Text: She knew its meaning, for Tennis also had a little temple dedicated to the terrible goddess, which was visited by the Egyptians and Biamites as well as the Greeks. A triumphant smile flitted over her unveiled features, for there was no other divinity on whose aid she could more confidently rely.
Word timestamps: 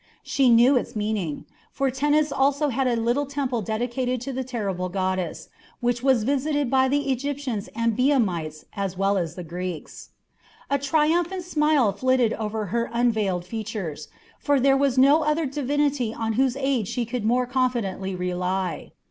She 0.23 0.49
knew 0.49 0.75
its 0.75 0.95
meaning, 0.95 1.45
for 1.71 1.91
Tennis 1.91 2.31
also 2.31 2.69
had 2.69 2.87
a 2.87 2.95
little 2.95 3.27
temple 3.27 3.61
dedicated 3.61 4.19
to 4.21 4.33
the 4.33 4.43
terrible 4.43 4.89
goddess, 4.89 5.49
which 5.79 6.01
was 6.01 6.23
visited 6.23 6.71
by 6.71 6.87
the 6.87 7.11
Egyptians 7.11 7.69
and 7.75 7.95
Biamites 7.95 8.65
as 8.73 8.97
well 8.97 9.15
as 9.15 9.35
the 9.35 9.43
Greeks. 9.43 10.09
A 10.71 10.79
triumphant 10.79 11.43
smile 11.43 11.91
flitted 11.91 12.33
over 12.33 12.65
her 12.73 12.89
unveiled 12.91 13.45
features, 13.45 14.07
for 14.39 14.59
there 14.59 14.75
was 14.75 14.97
no 14.97 15.21
other 15.21 15.45
divinity 15.45 16.15
on 16.15 16.33
whose 16.33 16.55
aid 16.55 16.87
she 16.87 17.05
could 17.05 17.23
more 17.23 17.45
confidently 17.45 18.15
rely. 18.15 18.93